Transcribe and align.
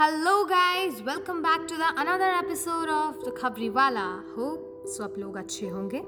Hello 0.00 0.34
guys, 0.48 1.00
welcome 1.06 1.42
back 1.42 1.66
to 1.70 1.76
the 1.76 1.80
another 1.80 2.44
episode 2.44 2.88
of 2.88 3.16
the 3.16 3.34
Khabri 3.38 3.68
Wala 3.68 4.04
hope 4.36 4.84
सो 4.86 5.04
आप 5.04 5.14
लोग 5.18 5.36
अच्छे 5.36 5.68
होंगे। 5.68 6.00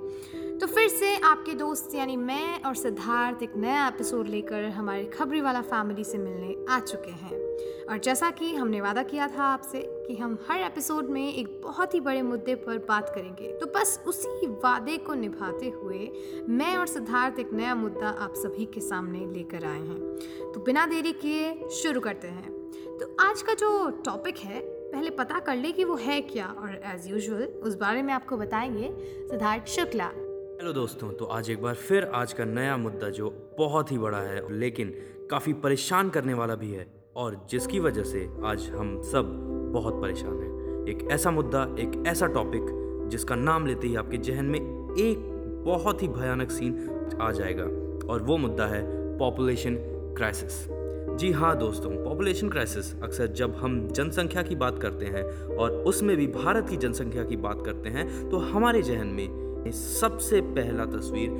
तो 0.58 0.66
फिर 0.66 0.88
से 0.88 1.16
आपके 1.16 1.54
दोस्त 1.54 1.94
यानी 1.94 2.16
मैं 2.16 2.62
और 2.62 2.74
सिद्धार्थ 2.74 3.42
एक 3.42 3.56
नया 3.56 3.88
एपिसोड 3.88 4.28
लेकर 4.28 4.64
हमारे 4.64 5.04
खबरी 5.04 5.40
वाला 5.40 5.60
फैमिली 5.60 6.04
से 6.04 6.18
मिलने 6.18 6.56
आ 6.70 6.78
चुके 6.80 7.10
हैं। 7.10 7.40
और 7.86 7.98
जैसा 7.98 8.30
कि 8.30 8.54
हमने 8.54 8.80
वादा 8.80 9.02
किया 9.02 9.28
था 9.28 9.44
आपसे 9.44 9.82
कि 10.06 10.16
हम 10.16 10.38
हर 10.50 10.60
एपिसोड 10.60 11.10
में 11.10 11.34
एक 11.34 11.60
बहुत 11.64 11.94
ही 11.94 12.00
बड़े 12.00 12.22
मुद्दे 12.22 12.54
पर 12.54 12.78
बात 12.78 13.12
करेंगे। 13.14 13.52
तो 13.58 13.66
बस 13.66 14.04
उसी 14.06 14.46
वादे 14.46 14.96
को 14.96 15.14
निभाते 15.14 15.68
हुए 15.68 16.12
मैं 16.48 16.76
और 16.76 16.86
सिद्धार्थ 16.86 17.38
एक 17.38 17.52
नया 17.52 17.74
मुद्दा 17.74 18.08
आप 18.08 18.34
सभी 18.36 18.64
के 18.64 18.80
सामने 18.80 19.26
लेकर 19.26 19.64
आए 19.64 19.80
हैं। 19.80 20.16
तो 20.52 20.60
बिना 20.60 20.86
देरी 20.86 21.12
किए 21.12 21.68
शुरू 21.68 22.00
करते 22.00 22.28
हैं। 22.28 22.61
तो 23.02 23.16
आज 23.20 23.42
का 23.42 23.54
जो 23.54 23.90
टॉपिक 24.04 24.36
है, 24.38 24.60
पहले 24.62 25.10
पता 25.10 25.38
कर 25.38 25.56
ले 25.56 25.72
कि 25.72 25.84
वो 25.84 25.94
है 25.96 26.20
क्या 26.20 26.46
और 26.46 26.74
एज 26.86 27.06
यूजुअल 27.10 27.42
उस 27.42 27.74
बारे 27.74 28.02
में 28.02 28.12
आपको 28.14 28.36
बताएँगे 28.36 28.90
सिद्धार्थ 29.28 29.66
शुक्ला। 29.66 30.04
हेलो 30.04 30.72
दोस्तों 30.72 31.12
तो 31.12 31.24
आज 31.24 31.50
एक 31.50 31.62
बार 31.62 31.74
फिर 31.74 32.04
आज 32.04 32.32
का 32.32 32.44
नया 32.44 32.76
मुद्दा 32.76 33.08
जो 33.08 33.54
बहुत 33.58 33.92
ही 33.92 33.98
बड़ा 33.98 34.18
है, 34.18 34.52
लेकिन 34.58 34.94
काफ़ी 35.30 35.52
परेशान 35.52 36.10
करने 36.10 36.34
वाला 36.34 36.54
भी 36.54 36.70
है 36.70 36.86
और 37.16 37.46
जिसकी 37.50 37.80
वजह 37.80 38.02
से 38.02 38.28
आज 38.44 38.68
हम 38.68 39.02
सब 39.02 39.32
बहुत 39.74 40.00
परेशान 40.02 40.38
हैं। 40.42 40.86
एक 40.88 41.08
ऐसा 41.10 41.30
मुद्दा, 41.30 41.62
एक 41.78 42.04
ऐसा 42.06 42.26
टॉपिक 42.26 42.62
जिसका 43.08 43.34
नाम 43.34 43.66
लेते 43.66 43.86
ही 43.86 43.96
आपके 43.96 44.16
जहन 44.16 44.44
में 44.44 44.60
एक 44.98 45.16
बहुत 45.64 46.02
ही 46.02 46.08
भयानक 46.08 46.50
सीन 46.50 47.18
आ 47.20 47.32
जाएगा 47.32 47.64
और 48.12 48.22
वो 48.22 48.36
मुद्दा 48.36 48.66
है 48.66 48.84
पॉपुलेशन 49.18 49.76
क्राइसिस 50.16 50.66
जी 51.12 51.32
हाँ 51.32 51.58
दोस्तों 51.58 51.90
पॉपुलेशन 51.90 52.48
क्राइसिस 52.48 53.02
अक्सर 53.02 53.26
जब 53.26 53.54
हम 53.54 53.88
जनसंख्या 53.88 54.42
की 54.42 54.54
बात 54.54 54.78
करते 54.78 55.04
हैं 55.04 55.56
और 55.56 55.70
उसमें 55.70 56.16
भी 56.16 56.26
भारत 56.26 56.68
की 56.68 56.76
जनसंख्या 56.76 57.24
की 57.24 57.36
बात 57.36 57.62
करते 57.66 57.88
हैं 57.88 58.30
तो 58.30 58.36
हमारे 58.36 58.82
जहन 58.82 59.06
में 59.06 59.70
सबसे 59.70 60.40
पहला 60.40 60.84
तस्वीर 60.84 61.30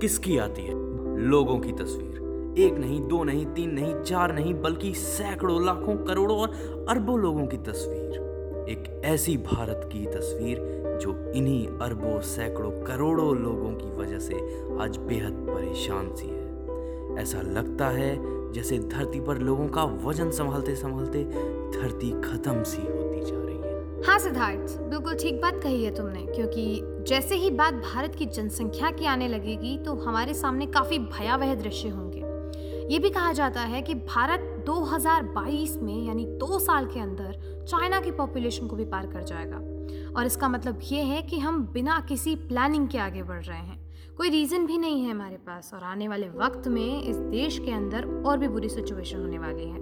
किसकी 0.00 0.38
आती 0.38 0.62
है? 0.62 0.74
लोगों 1.18 1.58
की 1.58 1.72
तस्वीर। 1.72 2.10
एक 2.58 2.72
नहीं, 2.74 3.08
दो 3.08 3.24
नहीं, 3.24 3.46
तीन 3.46 3.70
नहीं, 3.70 4.02
चार 4.02 4.34
नहीं, 4.34 4.54
बल्कि 4.54 4.94
सैकड़ों, 4.94 5.66
लाखों, 5.66 5.96
करोड़ों 5.96 6.38
और 6.38 6.48
अरबों 6.88 7.20
लोगों 7.20 7.46
की 7.46 7.56
तस्वीर। 7.56 8.10
एक 8.68 9.02
ऐसी 9.04 9.36
भारत 9.36 9.90
की 9.92 10.06
तस्वीर 10.06 10.58
जो 11.02 11.32
इन्हीं 11.32 11.68
अरबों, 11.68 12.20
सैकड़ों, 12.20 12.70
करोड़ों 12.70 13.36
लोगों 13.36 13.72
की 13.72 13.96
वजह 13.96 14.18
से 14.18 14.34
आज 14.80 14.96
बेहद 14.96 15.32
परेशान 15.32 16.14
सी 16.14 16.26
है। 16.26 16.50
ऐसा 17.18 17.40
लगता 17.40 17.86
है 17.86 18.39
जैसे 18.52 18.78
धरती 18.78 19.20
पर 19.20 19.38
लोगों 19.38 19.68
का 19.68 19.84
वज़न 20.04 20.30
संभालते 20.30 20.74
संभालते 20.76 21.24
धरती 21.72 22.10
खत्म 22.22 22.62
सी 22.62 22.82
होती 22.82 23.20
जा 23.20 23.36
रही 23.36 23.56
है। 23.56 24.02
हाँ 24.02 24.18
सिद्धार्थ, 24.18 24.78
बिल्कुल 24.80 25.14
ठीक 25.14 25.40
बात 25.40 25.60
कही 25.62 25.84
है 25.84 25.94
तुमने, 25.94 26.26
क्योंकि 26.26 27.04
जैसे 27.08 27.34
ही 27.34 27.50
बात 27.50 27.74
भारत 27.74 28.14
की 28.14 28.26
जनसंख्या 28.26 28.90
की 28.90 29.04
आने 29.04 29.28
लगेगी 29.28 29.76
तो 29.78 29.94
हमारे 29.96 30.34
सामने 30.34 30.66
काफ़ी 30.66 30.98
भयावह 30.98 31.54
दृश्य 31.54 31.88
होंगे। 31.88 32.28
ये 32.92 32.98
भी 32.98 33.10
कहा 33.10 33.32
जाता 33.32 33.60
है 33.60 33.82
कि 33.82 33.94
भारत 33.94 34.64
2022 34.66 35.76
में, 35.76 36.06
यानी 36.06 36.24
दो 36.24 36.58
साल 36.58 36.86
के 36.86 37.00
अंदर, 37.00 37.64
चाइना 37.68 38.00
की 38.00 38.10
पॉपुलेशन 38.10 38.66
को 38.66 38.76
भी 38.76 38.84
पार 38.84 39.06
कर 39.06 39.22
जाएगा। 39.22 39.56
और 40.16 40.26
इसका 40.26 40.48
मतलब 40.48 40.80
ये 40.82 41.02
है 41.02 41.20
कि 41.22 41.38
हम 41.38 41.62
बिना 41.72 41.98
किसी 42.08 42.34
प्लानिंग 42.36 42.88
के 42.88 42.98
आगे 42.98 43.22
बढ़ 43.22 43.42
रहे 43.42 43.58
हैं। 43.58 43.79
कोई 44.20 44.28
रीज़न 44.28 44.66
भी 44.66 44.78
नहीं 44.78 45.04
है 45.04 45.10
हमारे 45.10 45.36
पास 45.36 45.70
और 45.74 45.82
आने 45.82 46.08
वाले 46.08 46.28
वक्त 46.28 46.68
में 46.68 47.02
इस 47.02 47.16
देश 47.16 47.58
के 47.58 47.72
अंदर 47.72 48.22
और 48.26 48.38
भी 48.38 48.48
बुरी 48.48 48.68
सिचुएशन 48.68 49.20
होने 49.20 49.38
वाली 49.38 49.64
है। 49.64 49.80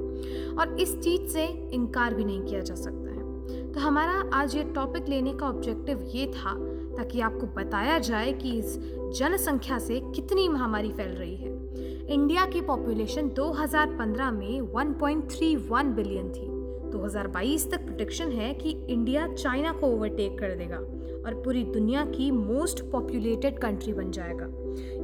और 0.54 0.80
इस 0.80 0.98
चीज़ 0.98 1.22
से 1.22 1.70
इनकार 1.72 2.14
भी 2.14 2.24
नहीं 2.24 2.42
किया 2.42 2.60
जा 2.60 2.74
सकता 2.74 3.10
है। 3.10 3.72
तो 3.72 3.80
हमारा 3.80 4.30
आज 4.32 4.56
ये 4.56 4.64
टॉपिक 4.64 5.08
लेने 5.08 5.32
का 5.32 5.46
ऑब्जेक्टिव 5.48 6.02
ये 6.14 6.26
था, 6.26 6.54
ताकि 6.96 7.20
आपको 7.20 7.46
बताया 7.46 7.98
जाए 7.98 8.32
कि 8.32 8.58
इस 8.58 8.78
जनसंख्या 9.18 9.78
से 9.78 10.00
कितनी 10.00 10.48
महामारी 10.48 10.92
फैल 10.92 11.10
रही 11.10 11.36
है। 11.36 11.74
इंडिया 12.06 12.46
की 12.46 12.60
पॉपुलेशन 12.60 13.28
2015 13.28 14.30
में 14.30 14.60
1.31 14.60 15.86
बिलियन 15.86 16.28
थी। 16.28 16.46
2022 16.90 17.70
तक 17.70 17.84
प्रोडिक्शन 17.84 18.28
है 18.28 18.54
कि 18.54 18.70
इंडिया 18.70 19.28
चाइना 19.28 19.72
को 19.72 19.86
ओवरटेक 19.86 20.38
कर 20.38 20.48
देगा। 20.48 20.97
और 21.26 21.42
पूरी 21.44 21.64
दुनिया 21.64 22.04
की 22.04 22.30
मोस्ट 22.30 22.80
पॉपुलेटेड 22.80 23.58
कंट्री 23.58 23.92
बन 23.92 24.10
जाएगा। 24.10 24.46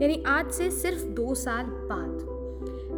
यानी 0.02 0.24
आज 0.26 0.50
से 0.50 0.70
सिर्फ़ 0.70 1.04
दो 1.04 1.34
साल 1.34 1.64
बाद। 1.64 2.34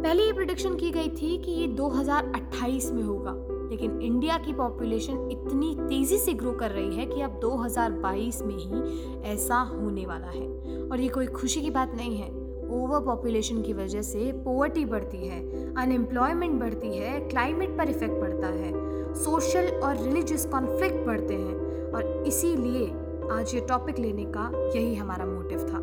पहले 0.03 0.23
ये 0.23 0.33
प्रोडिक्शन 0.33 0.75
की 0.75 0.91
गई 0.91 1.09
थी 1.09 1.37
कि 1.37 1.51
ये 1.51 1.67
2028 1.67 2.91
में 2.91 3.03
होगा, 3.03 3.33
लेकिन 3.69 4.01
इंडिया 4.01 4.37
की 4.37 4.53
पॉपुलेशन 4.53 5.13
इतनी 5.13 5.75
तेज़ी 5.79 6.17
से 6.17 6.33
ग्रो 6.33 6.51
कर 6.51 6.71
रही 6.71 6.95
है 6.95 7.05
कि 7.05 7.21
अब 7.21 7.39
2022 7.39 8.41
में 8.41 8.55
ही 8.55 8.81
ऐसा 9.23 9.55
होने 9.55 10.05
वाला 10.05 10.27
है। 10.27 10.47
और 10.87 10.99
ये 10.99 11.09
कोई 11.09 11.25
खुशी 11.25 11.61
की 11.61 11.69
बात 11.69 11.95
नहीं 11.95 12.17
है। 12.17 12.29
ओवर 12.69 12.99
पॉपुलेशन 12.99 13.61
की 13.61 13.73
वजह 13.73 14.01
से 14.01 14.31
पोवर्टी 14.31 14.85
बढ़ती 14.85 15.27
है 15.27 15.73
अनएम्प्लॉयमेंट 15.75 16.59
बढ़ती 16.59 16.97
है 16.97 17.19
क्लाइमेट 17.19 17.77
पर 17.77 17.89
इफ़ेक्ट 17.89 18.21
पड़ता 18.21 18.47
है 18.47 18.71
सोशल 19.13 19.67
और 19.67 19.97
रिलीजियस 19.97 20.45
कॉन्फ्लिक्ट 20.45 21.05
बढ़ते 21.05 21.33
हैं। 21.33 21.67
और 21.91 22.23
इसीलिए 22.27 22.85
आज 23.31 23.53
ये 23.55 23.59
टॉपिक 23.69 23.97
लेने 23.99 24.23
का 24.27 24.51
यही 24.75 24.95
हमारा 24.95 25.25
मोटिव 25.25 25.59
था। 25.59 25.77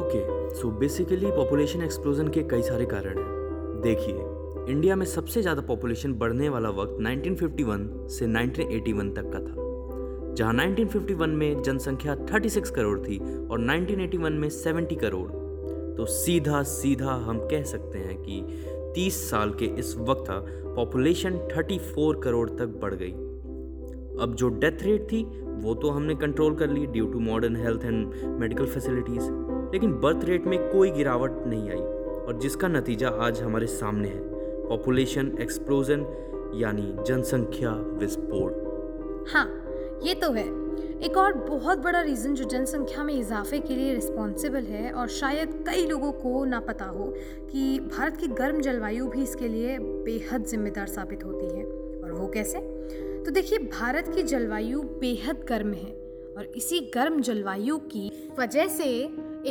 Okay 0.00 0.54
so 0.54 0.70
basically 0.70 1.30
population 1.32 1.82
explosion 1.82 2.28
के 2.28 2.42
कई 2.42 2.62
सारे 2.62 2.86
कारण 2.86 3.18
हैं। 3.18 3.80
देखिए 3.82 4.72
इंडिया 4.72 4.96
में 4.96 5.04
सबसे 5.06 5.42
ज़्यादा 5.42 5.62
पॉपुलेशन 5.62 6.14
बढ़ने 6.14 6.48
वाला 6.48 6.70
वक्त 6.70 6.96
1951 7.00 7.86
से 8.08 8.26
1981 8.26 9.14
तक 9.16 9.30
का 9.32 9.40
था। 9.40 10.34
जहाँ 10.34 10.54
1951 10.54 11.36
में 11.36 11.62
जनसंख्या 11.62 12.16
36 12.24 12.70
करोड़ 12.70 12.98
थी 13.00 13.18
और 13.18 13.60
1981 13.60 14.38
में 14.40 14.48
70 14.50 15.00
करोड़। 15.00 15.30
तो 15.96 16.06
सीधा 16.08 16.62
सीधा 16.72 17.14
हम 17.26 17.38
कह 17.50 17.62
सकते 17.64 17.98
हैं 17.98 18.16
कि 18.22 18.42
30 18.96 19.24
साल 19.30 19.54
के 19.60 19.66
इस 19.80 19.96
वक्त 20.00 20.30
पॉपुलेशन 20.76 21.38
34 21.48 22.22
करोड़ 22.24 22.48
तक 22.50 22.78
बढ़ 22.82 22.94
गई। 22.94 23.12
अब 24.22 24.34
जो 24.34 24.48
डेथ 24.60 24.82
रेट 24.82 25.02
थी 25.12 25.26
वो 25.58 25.74
तो 25.74 25.90
हमने 25.90 26.14
कंट्रोल 26.14 26.54
कर 26.54 26.70
ली 26.70 26.86
due 26.86 27.06
to 27.06 27.20
modern 27.20 27.56
health 27.56 27.84
and 27.84 28.14
medical 28.40 28.66
facilities 28.66 29.30
लेकिन 29.72 29.92
बर्थ 29.92 30.24
रेट 30.24 30.44
में 30.44 30.58
कोई 30.72 30.90
गिरावट 30.90 31.32
नहीं 31.46 31.70
आई 31.70 31.76
और 31.76 32.38
जिसका 32.42 32.68
नतीजा 32.68 33.08
आज 33.08 33.42
हमारे 33.42 33.66
सामने 33.66 34.08
है 34.08 34.20
पॉपुलेशन 34.68 35.36
एक्सप्लोजन 35.40 36.06
यानी 36.54 36.94
जनसंख्या 37.06 37.72
विस्फोट। 37.72 39.32
हाँ 39.32 39.46
ये 40.02 40.14
तो 40.14 40.30
है। 40.32 40.46
एक 41.04 41.16
और 41.16 41.32
बहुत 41.32 41.78
बड़ा 41.78 42.00
रीज़न 42.00 42.34
जो 42.34 42.44
जनसंख्या 42.44 43.04
में 43.04 43.14
इजाफे 43.14 43.58
के 43.58 43.76
लिए 43.76 43.94
रिस्पॉन्सिबल 43.94 44.62
है 44.62 44.92
और 44.92 45.08
शायद 45.08 45.64
कई 45.68 45.86
लोगों 45.86 46.12
को 46.12 46.44
ना 46.44 46.60
पता 46.60 46.84
हो 46.84 47.14
कि 47.52 47.78
भारत 47.80 48.16
की 48.16 48.28
गर्म 48.28 48.60
जलवायु 48.60 49.06
भी 49.06 49.22
इसके 49.22 49.48
लिए 49.48 49.78
बेहद 49.78 50.44
जिम्मेदार 50.44 50.86
साबित 50.86 51.24
होती 51.24 51.46
है। 51.46 51.64
और 51.64 52.12
वो 52.12 52.26
कैसे? 52.26 52.77
तो 53.28 53.32
देखिए, 53.32 53.58
भारत 53.58 54.06
की 54.14 54.22
जलवायु 54.22 54.80
बेहद 55.00 55.44
गर्म 55.48 55.72
है 55.72 55.90
और 56.36 56.44
इसी 56.56 56.78
गर्म 56.94 57.20
जलवायु 57.20 57.76
की 57.86 58.32
वजह 58.38 58.68
से 58.68 58.84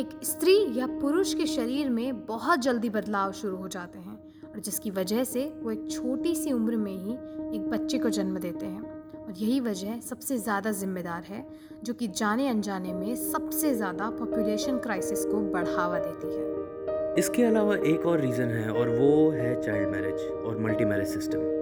एक 0.00 0.18
स्त्री 0.24 0.54
या 0.78 0.86
पुरुष 0.92 1.34
के 1.34 1.46
शरीर 1.46 1.90
में 1.90 2.26
बहुत 2.26 2.60
जल्दी 2.60 2.90
बदलाव 2.90 3.32
शुरू 3.32 3.56
हो 3.56 3.68
जाते 3.68 3.98
हैं 3.98 4.16
और 4.44 4.60
जिसकी 4.60 4.90
वजह 4.90 5.22
से 5.24 5.44
वो 5.62 5.70
एक 5.70 5.86
छोटी 5.90 6.34
सी 6.34 6.52
उम्र 6.52 6.76
में 6.76 6.92
ही 6.92 7.12
एक 7.56 7.68
बच्चे 7.70 7.98
को 7.98 8.10
जन्म 8.10 8.38
देते 8.38 8.66
हैं। 8.66 8.82
और 9.22 9.32
यही 9.36 9.60
वजह 9.60 10.00
सबसे 10.00 10.38
ज़्यादा 10.38 10.72
जिम्मेदार 10.72 11.22
है, 11.22 11.44
जो 11.84 11.94
कि 11.94 12.08
जाने 12.08 12.48
अनजाने 12.48 12.94
में 12.94 13.14
सबसे 13.30 13.74
ज़्यादा 13.74 14.10
पॉपुलेशन 14.10 14.78
क्राइसिस 14.78 15.24
को 15.24 15.40
बढ़ावा 15.52 15.98
देती 15.98 16.34
है। 16.34 17.14
इसके 17.18 17.44
अलावा 17.44 17.76
एक 17.92 18.06
और 18.06 18.20
रीज़न 18.20 18.50
है 18.50 18.70
और 18.72 18.88
वो 18.90 19.30
है 19.30 19.60
चाइल्ड 19.62 19.88
मैरिज 19.88 20.28
और 20.44 20.58
मल्टी 20.58 20.84
मैरिज 20.84 21.08
सिस्टम 21.08 21.57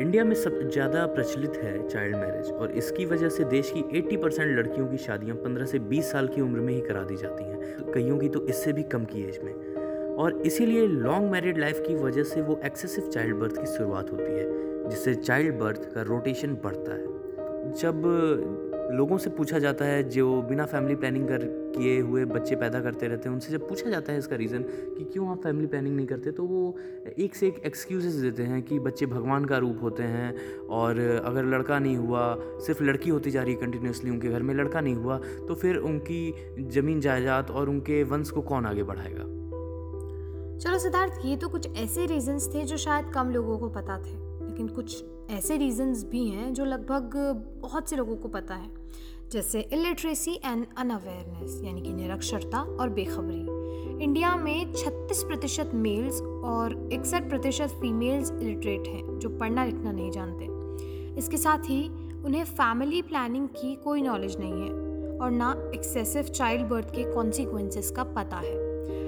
इंडिया 0.00 0.22
में 0.24 0.34
सब 0.34 0.58
ज़्यादा 0.70 1.04
प्रचलित 1.06 1.56
है 1.56 1.88
चाइल्ड 1.88 2.16
मैरिज 2.16 2.50
और 2.52 2.70
इसकी 2.70 3.04
वजह 3.04 3.28
से 3.28 3.44
देश 3.44 3.70
की 3.74 3.82
80 4.00 4.16
परसेंट 4.22 4.56
लड़कियों 4.58 4.86
की 4.86 4.96
शादियाँ 4.96 5.36
15 5.36 5.66
से 5.66 5.78
20 5.90 6.10
साल 6.12 6.28
की 6.28 6.40
उम्र 6.40 6.60
में 6.60 6.72
ही 6.74 6.80
करा 6.80 7.02
दी 7.02 7.16
जाती 7.16 7.44
हैं। 7.44 7.92
कईयों 7.92 8.18
की 8.18 8.28
तो 8.28 8.46
इससे 8.46 8.72
भी 8.72 8.82
कम 8.82 9.04
की 9.04 9.22
एज 9.22 9.38
में। 9.44 9.52
और 10.16 10.40
इसीलिए 10.46 10.86
लॉन्ग 10.86 11.30
मैरिड 11.30 11.58
लाइफ 11.58 11.82
की 11.86 11.94
वजह 11.94 12.22
से 12.22 12.42
वो 12.42 12.60
एक्सेसिव 12.64 13.08
चाइल्ड 13.08 13.36
बर्थ 13.36 13.58
की 13.58 13.66
शुरुआत 13.66 14.12
होती 14.12 14.32
है, 14.32 14.88
जिससे 14.88 15.14
चाइल्ड 15.14 15.58
बर्थ 15.58 15.90
का 15.94 16.02
रोटेशन 16.02 16.54
बढ़ता 16.64 16.92
है। 16.92 17.72
जब 17.72 18.02
लोगों 18.90 19.18
से 19.18 19.30
पूछा 19.30 19.58
जाता 19.58 19.84
है, 19.84 20.02
जो 20.02 20.40
बिना 20.42 20.64
फैमिली 20.66 20.94
प्लानिंग 20.94 21.28
कर 21.28 21.44
किए 21.76 21.98
हुए 22.00 22.24
बच्चे 22.24 22.56
पैदा 22.56 22.80
करते 22.80 23.06
रहते 23.08 23.28
हैं, 23.28 23.34
उनसे 23.34 23.52
जब 23.52 23.68
पूछा 23.68 23.90
जाता 23.90 24.12
है 24.12 24.18
इसका 24.18 24.36
रीज़न 24.36 24.62
कि 24.62 25.04
क्यों 25.04 25.28
आप 25.28 25.42
फैमिली 25.42 25.66
प्लानिंग 25.66 25.96
नहीं 25.96 26.06
करते 26.06 26.30
तो 26.30 26.44
वो 26.44 26.76
एक 27.18 27.34
से 27.34 27.46
एक 27.48 27.62
एक्सक्यूज़ 27.66 28.20
देते 28.22 28.42
हैं 28.42 28.62
कि 28.62 28.78
बच्चे 28.78 29.06
भगवान 29.06 29.44
का 29.44 29.58
रूप 29.58 29.82
होते 29.82 30.02
हैं 30.02 30.58
और 30.70 31.00
अगर 31.24 31.44
लड़का 31.44 31.78
नहीं 31.78 31.96
हुआ, 31.96 32.36
सिर्फ़ 32.40 32.82
लड़की 32.82 33.10
होती 33.10 33.30
जा 33.30 33.42
रही 33.42 33.54
है 33.54 33.60
कंटिन्यूसली 33.60 34.10
उनके 34.10 34.28
घर 34.28 34.42
में, 34.42 34.54
लड़का 34.54 34.80
नहीं 34.80 34.94
हुआ 34.94 35.18
तो 35.48 35.54
फिर 35.54 35.76
उनकी 35.76 36.34
ज़मीन 36.70 37.00
जायदाद 37.00 37.50
और 37.50 37.68
उनके 37.68 38.02
वंश 38.04 38.30
को 38.30 38.42
कौन 38.42 38.66
आगे 38.66 38.82
बढ़ाएगा? 38.82 39.24
चलो 40.58 40.78
सिद्धार्थ, 40.78 41.12
ये 41.24 41.36
तो 41.36 41.48
कुछ 41.48 41.76
ऐसे 41.76 42.06
रीजंस 42.06 42.48
थे 42.54 42.64
जो 42.64 42.76
शायद 42.76 43.10
कम 43.14 43.30
लोगों 43.30 43.58
को 43.58 43.68
पता 43.68 43.98
थे। 43.98 44.23
लेकिन 44.54 44.68
कुछ 44.68 45.04
ऐसे 45.30 45.56
रीजंस 45.56 46.04
भी 46.04 46.28
हैं 46.28 46.52
जो 46.54 46.64
लगभग 46.64 47.14
बहुत 47.62 47.88
से 47.90 47.96
लोगों 47.96 48.16
को 48.16 48.28
पता 48.28 48.54
है। 48.54 48.70
जैसे 49.32 49.60
इलिटरेसी 49.60 50.34
एंड 50.34 50.66
अनअवेयरनेस 50.78 51.60
यानी 51.64 51.82
कि 51.82 51.92
निरक्षरता 51.92 52.60
और 52.60 52.88
बेखबरी। 52.88 54.04
इंडिया 54.04 54.36
में 54.36 54.72
36 54.72 55.22
प्रतिशत 55.22 55.70
मेल्स 55.74 56.20
और 56.22 56.88
इकसठ 56.92 57.28
प्रतिशत 57.28 57.68
फीमेल्स 57.68 58.30
इलिटरेट 58.32 58.86
हैं, 58.88 59.18
जो 59.18 59.28
पढ़ना 59.28 59.64
लिखना 59.64 59.92
नहीं 59.92 60.10
जानते। 60.10 60.46
इसके 61.18 61.36
साथ 61.36 61.58
ही 61.58 61.88
उन्हें 62.24 62.44
फैमिली 62.44 63.02
प्लानिंग 63.02 63.48
की 63.48 63.74
कोई 63.74 64.02
नॉलेज 64.02 64.36
नहीं 64.40 64.52
है 64.52 65.18
और 65.18 65.30
ना 65.30 65.70
एक्सेसिव 65.74 66.22
चाइल्ड 66.22 66.66
बर्थ 66.66 66.90
के 66.90 67.12
कॉन्सिक्वेंसेस 67.14 67.90
का 67.90 68.04
पता 68.04 68.36
है। 68.36 68.54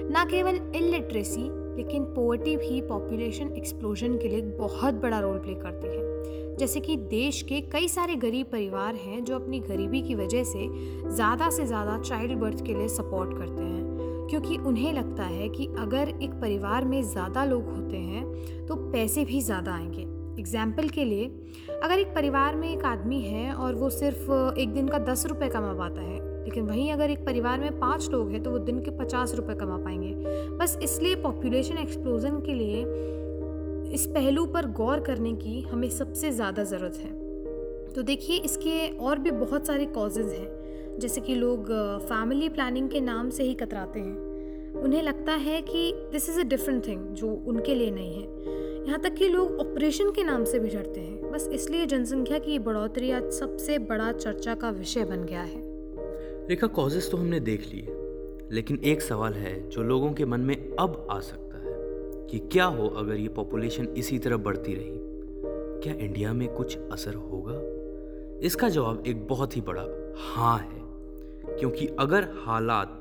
ना 0.09 0.25
केवल 0.25 0.55
इलिटरेसी 0.75 1.66
लेकिन 1.77 2.03
पोवर्टी 2.05 2.55
भी 2.57 2.81
पॉपुलेशन 2.81 3.53
एक्सप्लोजन 3.57 4.17
के 4.17 4.27
लिए 4.27 4.41
बहुत 4.41 4.93
बड़ा 4.93 5.19
रोल 5.19 5.37
प्ले 5.39 5.53
करती 5.55 5.87
है। 5.87 6.55
जैसे 6.57 6.79
कि 6.79 6.95
देश 6.97 7.41
के 7.41 7.59
कई 7.71 7.87
सारे 7.87 8.15
गरीब 8.15 8.45
परिवार 8.51 8.95
हैं 8.95 9.23
जो 9.23 9.35
अपनी 9.35 9.59
गरीबी 9.59 10.01
की 10.01 10.15
वजह 10.15 10.43
से 10.43 10.67
ज़्यादा 11.15 11.49
से 11.49 11.65
ज़्यादा 11.65 11.97
चाइल्ड 11.99 12.37
बर्थ 12.39 12.65
के 12.65 12.73
लिए 12.73 12.87
सपोर्ट 12.87 13.37
करते 13.37 13.63
हैं। 13.63 14.27
क्योंकि 14.29 14.57
उन्हें 14.57 14.93
लगता 14.93 15.23
है 15.23 15.49
कि 15.49 15.67
अगर 15.79 16.09
एक 16.21 16.31
परिवार 16.41 16.85
में 16.85 17.01
ज़्यादा 17.03 17.43
लोग 17.45 17.67
होते 17.67 17.97
हैं 17.97 18.65
तो 18.67 18.75
पैसे 18.91 19.25
भी 19.25 19.41
ज़्यादा 19.41 19.73
आएँगे। 19.73 20.01
एग्ज़ाम्पल 20.41 20.89
के 20.89 21.03
लिए, 21.05 21.25
अगर 21.83 21.99
एक 21.99 22.07
परिवार 22.07 22.55
में 22.55 22.69
एक 22.69 22.83
आदमी 22.85 23.21
है 23.21 23.53
और 23.53 23.75
वो 23.75 23.89
सिर्फ़ 23.89 24.31
एक 24.59 24.73
दिन 24.73 24.87
का 24.87 24.99
दस 25.03 25.25
रुपये 25.25 25.49
कमा 25.49 25.73
पाता 25.73 26.01
है 26.01 26.19
लेकिन 26.47 26.63
वहीं 26.63 26.91
अगर 26.93 27.09
एक 27.09 27.25
परिवार 27.25 27.59
में 27.59 27.79
पाँच 27.79 28.09
लोग 28.09 28.29
हैं 28.31 28.41
तो 28.43 28.51
वो 28.51 28.59
दिन 28.59 28.79
के 28.81 28.91
पचास 28.91 29.33
रुपये 29.35 29.55
कमा 29.55 29.77
पाएँगे। 29.77 30.13
बस 30.57 30.77
इसलिए 30.83 31.15
पॉपुलेशन 31.15 31.77
एक्सप्लोजन 31.77 32.39
के 32.39 32.53
लिए 32.53 32.81
इस 33.93 34.05
पहलू 34.05 34.45
पर 34.45 34.65
गौर 34.65 34.99
करने 34.99 35.33
की 35.33 35.61
हमें 35.61 35.89
सबसे 35.89 36.31
ज़्यादा 36.31 36.63
ज़रूरत 36.63 36.95
है। 36.95 37.11
तो 37.93 38.01
देखिए, 38.01 38.37
इसके 38.37 38.87
और 38.97 39.19
भी 39.19 39.31
बहुत 39.31 39.67
सारे 39.67 39.85
कॉजेज़ 39.85 40.33
हैं। 40.33 40.99
जैसे 40.99 41.21
कि 41.21 41.35
लोग 41.35 41.71
फैमिली 42.05 42.49
प्लानिंग 42.49 42.89
के 42.89 42.99
नाम 42.99 43.29
से 43.29 43.43
ही 43.43 43.53
कतराते 43.53 43.99
हैं। 43.99 44.81
उन्हें 44.81 45.01
लगता 45.01 45.33
है 45.33 45.61
कि 45.61 45.91
this 46.11 46.29
is 46.29 46.39
a 46.39 46.43
different 46.43 46.87
thing 46.87 47.05
जो 47.13 47.33
उनके 47.47 47.75
लिए 47.75 47.91
नहीं 47.91 48.13
है। 48.13 48.85
यहाँ 48.87 48.99
तक 48.99 49.15
कि 49.15 49.27
लोग 49.27 49.59
ऑपरेशन 49.59 50.11
के 50.11 50.23
नाम 50.23 50.43
से 50.43 50.59
भी 50.59 50.69
डरते 50.69 50.99
हैं। 50.99 51.31
बस 51.31 51.47
इसलिए 51.47 51.85
जनसंख्या 51.85 52.39
की 52.39 52.59
बढ़ोतरी 52.59 53.11
आज 53.11 53.31
सबसे 53.31 53.79
बड़ा 53.79 54.11
चर्चा 54.11 54.55
का 54.55 54.69
विषय 54.69 55.05
बन 55.05 55.23
गया 55.23 55.41
है। 55.41 55.66
रेखा 56.49 56.67
कॉजेस 56.67 57.09
तो 57.11 57.17
हमने 57.17 57.39
देख 57.39 57.61
लिए, 57.61 57.85
लेकिन 58.51 58.77
एक 58.79 59.01
सवाल 59.01 59.33
है 59.33 59.69
जो 59.69 59.83
लोगों 59.83 60.11
के 60.13 60.25
मन 60.25 60.39
में 60.39 60.75
अब 60.75 61.07
आ 61.11 61.19
सकता 61.19 61.57
है 61.57 61.73
कि 62.27 62.39
क्या 62.51 62.65
हो 62.65 62.87
अगर 62.87 63.15
ये 63.15 63.27
पॉपुलेशन 63.29 63.87
इसी 63.97 64.19
तरह 64.19 64.37
बढ़ती 64.37 64.73
रही? 64.73 64.99
क्या 65.83 65.93
इंडिया 65.95 66.31
में 66.33 66.47
कुछ 66.49 66.77
असर 66.91 67.15
होगा? 67.15 67.55
इसका 68.47 68.69
जवाब 68.69 69.03
एक 69.07 69.27
बहुत 69.27 69.55
ही 69.55 69.61
बड़ा 69.61 69.83
हाँ 70.25 70.57
है, 70.59 70.79
क्योंकि 71.49 71.87
अगर 71.99 72.27
हालात 72.45 72.93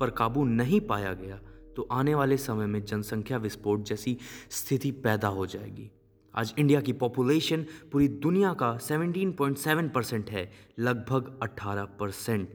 पर 0.00 0.10
काबू 0.10 0.44
नहीं 0.44 0.80
पाया 0.80 1.12
गया 1.14 1.40
तो 1.76 1.86
आने 1.92 2.14
वाले 2.14 2.36
समय 2.38 2.66
में 2.66 2.84
जनसंख्या 2.84 3.38
विस्फोट 3.38 3.82
जैसी 3.82 4.16
स्थिति 4.50 4.90
पैदा 4.98 5.28
हो 5.28 5.46
जाएगी। 5.46 5.90
आज 6.34 6.54
इंडिया 6.58 6.80
की 6.80 6.92
पॉपुलेशन 6.94 7.64
पूरी 7.92 8.08
दुनिया 8.08 8.52
का 8.54 8.76
17.7 8.80 9.88
परसेंट 9.94 10.30
है, 10.30 10.50
लगभग 10.78 11.32
18 11.42 11.88
परसेंट 12.00 12.48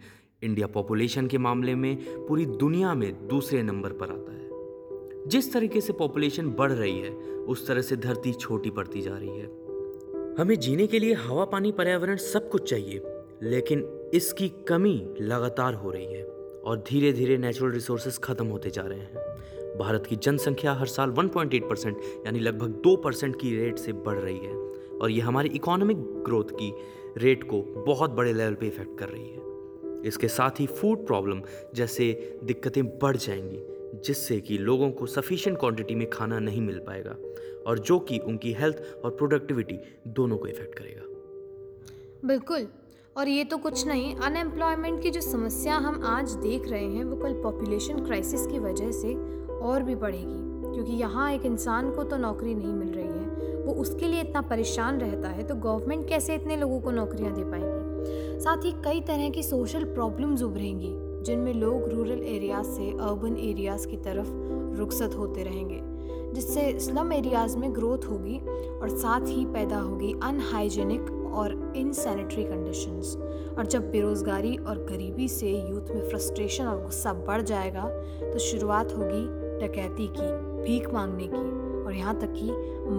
इंडिया 0.43 0.67
पॉपुलेशन 0.67 1.27
के 1.27 1.37
मामले 1.37 1.75
में 1.75 1.97
पूरी 2.27 2.45
दुनिया 2.45 2.93
में 2.93 3.27
दूसरे 3.27 3.63
नंबर 3.63 3.89
पर 3.91 4.05
आता 4.05 4.33
है। 4.33 4.49
जिस 5.27 5.53
तरीके 5.53 5.81
से 5.81 5.93
पॉपुलेशन 5.93 6.49
बढ़ 6.49 6.71
रही 6.71 6.99
है, 6.99 7.09
उस 7.25 7.67
तरह 7.67 7.81
से 7.81 7.95
धरती 7.95 8.33
छोटी 8.33 8.69
पड़ती 8.69 9.01
जा 9.01 9.17
रही 9.17 9.39
है। 9.39 9.45
हमें 10.35 10.59
जीने 10.59 10.87
के 10.87 10.99
लिए 10.99 11.13
हवा, 11.13 11.45
पानी, 11.45 11.71
पर्यावरण 11.71 12.15
सब 12.15 12.49
कुछ 12.49 12.69
चाहिए, 12.69 13.01
लेकिन 13.43 14.09
इसकी 14.13 14.49
कमी 14.49 15.15
लगातार 15.21 15.73
हो 15.73 15.91
रही 15.91 16.13
है 16.13 16.23
और 16.65 16.83
धीरे 16.89 17.13
धीरे 17.13 17.37
नेचुरल 17.37 17.71
रिसोर्सेज 17.71 18.17
खत्म 18.17 18.45
होते 18.45 18.69
जा 18.69 18.81
रहे 18.81 18.99
हैं। 18.99 19.15
भारत 19.77 20.05
की 20.05 20.15
जनसंख्या 20.15 20.73
हर 20.73 20.85
साल 20.85 21.11
1.8 21.11 21.69
परसेंट 21.69 21.97
यानी 22.25 22.39
लगभग 22.39 22.81
2 22.81 22.95
परसेंट 22.95 23.35
की 23.41 23.55
रेट 23.57 23.77
से 23.77 23.93
बढ़ 23.93 24.19
रही 24.19 24.37
है 24.37 24.57
और 25.01 25.11
ये 25.11 25.21
हमारी 25.21 25.49
इकोनॉमिक 25.49 25.97
ग्रोथ 25.97 26.43
की 26.43 26.73
रेट 27.17 27.43
को 27.43 27.61
बहुत 27.61 28.11
बड़े 28.11 28.33
लेवल 28.33 28.53
पे 28.53 28.67
इफ़ेक्ट 28.67 28.97
कर 28.99 29.09
रही 29.09 29.29
है। 29.29 29.44
इसके 30.05 30.27
साथ 30.27 30.59
ही 30.59 30.65
फ़ूड 30.67 31.05
प्रॉब्लम 31.07 31.41
जैसे 31.75 32.37
दिक्कतें 32.43 32.83
बढ़ 32.99 33.17
जाएँगी, 33.17 33.59
जिससे 34.05 34.39
कि 34.39 34.57
लोगों 34.57 34.89
को 34.91 35.05
सफिशिएंट 35.05 35.59
क्वांटिटी 35.59 35.95
में 35.95 36.09
खाना 36.09 36.39
नहीं 36.39 36.61
मिल 36.61 36.79
पाएगा 36.79 37.15
और 37.67 37.79
जो 37.79 37.99
कि 37.99 38.17
उनकी 38.19 38.53
हेल्थ 38.53 38.81
और 39.03 39.11
प्रोडक्टिविटी 39.11 39.79
दोनों 40.07 40.37
को 40.37 40.47
इफ़ेक्ट 40.47 40.77
करेगा। 40.77 42.27
बिल्कुल। 42.27 42.67
और 43.15 43.27
ये 43.27 43.43
तो 43.43 43.57
कुछ 43.57 43.85
नहीं 43.87 44.15
अनएम्प्लॉयमेंट 44.15 45.01
की 45.03 45.11
जो 45.11 45.21
समस्या 45.21 45.75
हम 45.75 46.01
आज 46.05 46.31
देख 46.31 46.67
रहे 46.69 46.85
हैं, 46.85 47.03
वो 47.03 47.15
कल 47.15 47.33
पॉपुलेशन 47.33 48.05
क्राइसिस 48.05 48.45
की 48.47 48.59
वजह 48.59 48.91
से 48.91 49.13
और 49.61 49.83
भी 49.83 49.95
बढ़ेगी, 49.95 50.73
क्योंकि 50.73 50.93
यहाँ 50.93 51.31
एक 51.33 51.45
इंसान 51.45 51.91
को 51.91 52.03
तो 52.03 52.17
नौकरी 52.17 52.55
नहीं 52.55 52.73
मिल 52.73 52.89
रही 52.89 53.07
है, 53.07 53.63
वो 53.63 53.73
उसके 53.73 54.07
लिए 54.07 54.21
इतना 54.21 54.41
परेशान 54.41 54.99
रहता 54.99 55.29
है 55.29 55.47
तो 55.47 55.55
गवर्नमेंट 55.55 56.07
कैसे 56.09 56.35
इतने 56.35 56.57
लोगों 56.57 56.81
को 56.81 56.91
नौकरियाँ 56.91 57.33
दे 57.35 57.43
पाएगी? 57.43 57.74
साथ 58.39 58.65
ही 58.65 58.71
कई 58.85 59.01
तरह 59.01 59.29
की 59.29 59.43
सोशल 59.43 59.83
प्रॉब्लम्स 59.83 60.43
उभरेंगी, 60.43 60.93
जिनमें 61.25 61.53
लोग 61.53 61.89
रूरल 61.89 62.23
एरियाज़ 62.25 62.67
से 62.67 62.89
अर्बन 62.91 63.37
एरियाज़ 63.39 63.87
की 63.87 63.97
तरफ़ 63.97 64.31
रुखसत 64.77 65.15
होते 65.17 65.43
रहेंगे, 65.43 65.79
जिससे 66.33 66.79
स्लम 66.79 67.13
एरियाज़ 67.13 67.57
में 67.57 67.73
ग्रोथ 67.75 68.05
होगी 68.05 68.37
और 68.71 68.89
साथ 68.89 69.27
ही 69.27 69.45
पैदा 69.45 69.79
होगी 69.79 70.13
अनहाइजेनिक 70.23 71.11
और 71.33 71.53
इनसैनिटरी 71.77 72.43
कंडीशंस 72.43 73.15
और 73.57 73.65
जब 73.65 73.89
बेरोज़गारी 73.91 74.55
और 74.57 74.77
गरीबी 74.89 75.27
से 75.27 75.51
यूथ 75.51 75.93
में 75.95 76.09
फ्रस्ट्रेशन 76.09 76.65
और 76.65 76.81
गुस्सा 76.83 77.13
बढ़ 77.27 77.41
जाएगा 77.41 77.87
तो 78.21 78.39
शुरुआत 78.39 78.93
होगी 78.93 79.25
डकैती 79.59 80.07
की, 80.07 80.31
भीख 80.63 80.93
मांगने 80.93 81.27
की 81.27 81.83
और 81.85 81.93
यहाँ 81.93 82.19
तक 82.19 82.33
कि 82.37 82.51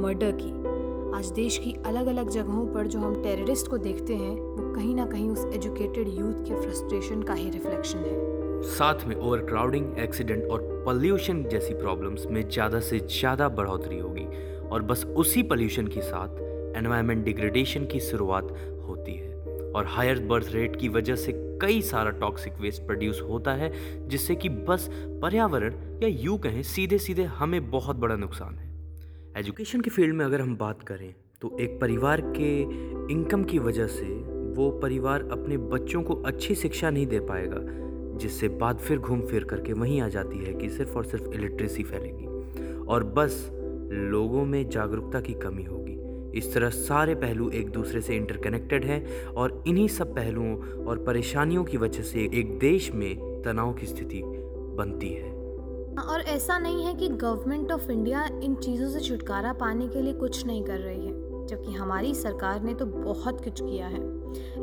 मर्डर 0.03 0.33
की। 0.41 0.76
आज 1.17 1.27
देश 1.33 1.57
की 1.59 1.73
अलग 1.87 2.07
अलग 2.07 2.29
जगहों 2.31 2.67
पर 2.73 2.87
जो 2.87 2.99
हम 2.99 3.15
टेररिस्ट 3.23 3.69
को 3.69 3.77
देखते 3.79 4.15
हैं, 4.15 4.31
वो 4.31 4.75
कहीं 4.75 4.95
ना 4.95 5.05
कहीं 5.07 5.29
उस 5.31 5.55
एजुकेटेड 5.55 6.09
यूथ 6.09 6.43
के 6.45 6.61
फ्रस्ट्रेशन 6.61 7.23
का 7.23 7.35
ही 7.35 7.49
रिफ्लेक्शन 7.51 7.99
है। 7.99 8.63
साथ 8.71 9.07
में 9.07 9.15
ओवर 9.17 9.45
क्राउडिंग 9.45 9.99
एक्सीडेंट 9.99 10.45
और 10.45 10.83
पॉल्यूशन 10.85 11.43
जैसी 11.45 11.75
प्रॉब्लम्स 11.75 12.27
में 12.27 12.43
ज़्यादा 12.49 12.81
से 12.81 12.99
ज़्यादा 13.01 13.49
बढ़ोतरी 13.51 13.99
होगी 13.99 14.27
और 14.69 14.83
बस 14.83 15.05
उसी 15.17 15.43
पॉल्यूशन 15.45 15.87
के 15.87 16.03
साथ 16.03 16.77
एनवायरमेंट 16.77 17.25
डिग्रेडेशन 17.25 17.87
की 17.87 18.01
शुरुआत 18.01 18.53
होती 18.89 19.15
है 19.15 19.35
और 19.73 19.87
हायर 19.87 20.21
बर्थ 20.27 20.53
रेट 20.53 20.77
की 20.77 20.89
वजह 20.91 21.17
से 21.17 21.33
कई 21.63 21.81
सारा 21.85 22.11
टॉक्सिक 22.21 22.61
वेस्ट 22.61 22.83
प्रोड्यूस 22.83 23.23
होता 23.29 23.53
है, 23.55 23.73
जिससे 24.09 24.35
कि 24.35 24.49
बस 24.49 24.89
पर्यावरण 25.23 25.75
या 26.03 26.09
यूँ 26.23 26.39
कहें 26.39 26.63
सीधे 26.67 26.99
सीधे 26.99 27.25
हमें 27.35 27.71
बहुत 27.71 27.97
बड़ा 27.97 28.17
नुकसान 28.17 28.59
है। 28.59 28.66
एजुकेशन 29.37 29.81
के 29.81 29.91
फ़ील्ड 29.91 30.15
में 30.15 30.25
अगर 30.25 30.41
हम 30.41 30.57
बात 30.57 30.83
करें 30.83 31.15
तो 31.41 31.57
एक 31.61 31.81
परिवार 31.81 32.21
के 32.21 32.61
इनकम 33.13 33.45
की 33.45 33.59
वजह 33.59 33.87
से 33.87 34.07
वो 34.55 34.71
परिवार 34.71 35.29
अपने 35.33 35.57
बच्चों 35.57 36.03
को 36.03 36.15
अच्छी 36.15 36.55
शिक्षा 36.55 36.91
नहीं 36.91 37.07
दे 37.07 37.21
पाएगा, 37.21 37.59
जिससे 38.19 38.49
बात 38.49 38.81
फिर 38.81 38.99
घूम 38.99 39.21
फिर 39.21 39.45
करके 39.45 39.73
वहीं 39.73 40.01
आ 40.01 40.09
जाती 40.09 40.39
है 40.39 40.55
कि 40.55 40.71
सिर्फ़ 40.71 40.95
और 40.95 41.05
सिर्फ़ 41.05 41.29
इलेक्ट्रिसी 41.31 41.83
फैलेगी। 41.83 42.27
और 42.85 43.05
बस 43.05 43.51
लोगों 43.93 44.45
में 44.45 44.69
जागरूकता 44.69 45.21
की 45.21 45.35
कमी 45.35 45.65
होगी। 45.65 45.99
इस 46.39 46.55
तरह 46.55 46.71
सारे 46.71 47.15
पहलू 47.15 47.51
एक 47.51 47.71
दूसरे 47.71 48.01
से 48.01 48.17
इंटरकनेक्टेड 48.17 48.85
हैं 48.85 49.27
और 49.27 49.65
इन्हीं 49.67 49.89
सब 49.89 50.15
पहलुओं 50.15 50.57
और 50.85 51.05
परेशानियों 51.05 51.65
की 51.65 51.77
वजह 51.77 52.03
से 52.03 52.31
एक 52.35 52.59
देश 52.59 52.93
में 52.93 53.43
तनाव 53.43 53.75
की 53.75 53.87
स्थिति 53.87 54.23
बनती 54.25 55.09
है। 55.09 55.36
और 55.99 56.21
ऐसा 56.21 56.59
नहीं 56.59 56.85
है 56.85 56.95
कि 56.95 57.09
गवर्नमेंट 57.09 57.73
ऑफ़ 57.73 57.91
इंडिया 57.91 58.25
इन 58.43 58.55
चीज़ों 58.55 58.89
से 58.89 59.01
छुटकारा 59.01 59.53
पाने 59.53 59.87
के 59.89 60.03
लिए 60.03 60.13
कुछ 60.13 60.45
नहीं 60.47 60.63
कर 60.65 60.79
रही 60.79 61.07
है, 61.07 61.13
जबकि 61.47 61.73
हमारी 61.73 62.15
सरकार 62.15 62.63
ने 62.63 62.75
तो 62.75 62.87
बहुत 62.87 63.45
कुछ 63.45 63.61
किया 63.61 63.87
है 63.87 64.01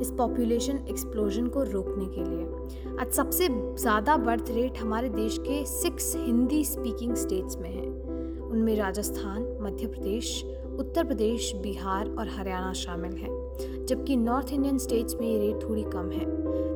इस 0.01 0.11
पॉपुलेशन 0.11 0.79
एक्सप्लोजन 0.89 1.47
को 1.47 1.63
रोकने 1.63 2.05
के 2.07 2.23
लिए। 2.23 2.97
आज 3.01 3.11
सबसे 3.11 3.47
ज़्यादा 3.79 4.17
बर्थ 4.17 4.51
रेट 4.51 4.77
हमारे 4.77 5.09
देश 5.09 5.37
के 5.39 5.63
सिक्स 5.65 6.13
हिंदी 6.15 6.63
स्पीकिंग 6.65 7.15
स्टेट्स 7.15 7.57
में 7.57 7.69
है। 7.69 7.85
उनमें 7.85 8.75
राजस्थान, 8.77 9.41
मध्य 9.61 9.87
प्रदेश, 9.87 10.43
उत्तर 10.79 11.03
प्रदेश, 11.03 11.51
बिहार 11.55 12.09
और 12.09 12.27
हरियाणा 12.29 12.73
शामिल 12.73 13.13
हैं, 13.13 13.85
जबकि 13.85 14.15
नॉर्थ 14.17 14.53
इंडियन 14.53 14.77
स्टेट्स 14.77 15.15
में 15.15 15.27
ये 15.27 15.37
रेट 15.39 15.63
थोड़ी 15.63 15.83
कम 15.85 16.11
है। 16.11 16.25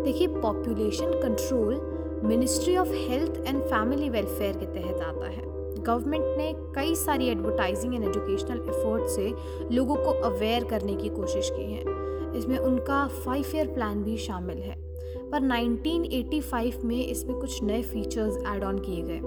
देखिए 0.03 0.27
population 0.27 1.19
control 1.21 1.75
ministry 2.27 2.77
of 2.77 2.89
health 2.89 3.43
and 3.48 3.62
family 3.62 4.10
welfare 4.10 4.57
के 4.57 4.65
तहत 4.65 5.01
आता 5.01 5.27
है। 5.27 5.43
गवर्नमेंट 5.84 6.24
ने 6.25 6.55
कई 6.57 6.96
सारी 6.96 7.27
एडवर्टाइजिंग 7.27 7.96
एंड 7.96 8.03
एजुकेशनल 8.03 8.57
एफर्ट 8.57 9.07
से 9.07 9.34
लोगों 9.75 9.96
को 9.96 10.12
अवेयर 10.12 10.63
करने 10.63 10.96
की 10.96 11.10
कोशिश 11.10 11.50
की 11.50 11.74
है। 11.74 11.81
इसमें 12.38 12.57
उनका 12.57 13.07
फाइव 13.07 13.46
ईयर 13.55 13.67
प्लान 13.67 14.03
भी 14.03 14.17
शामिल 14.17 14.57
है। 14.57 14.88
पर 15.31 15.41
1985 15.41 16.84
में 16.84 17.07
इसमें 17.07 17.39
कुछ 17.39 17.63
नए 17.63 17.81
फीचर्स 17.81 18.38
ऐड 18.38 18.63
ऑन 18.63 18.79
किए 18.79 19.01
गए। 19.01 19.22